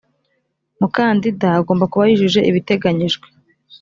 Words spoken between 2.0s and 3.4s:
yujuje ibiteganyijwe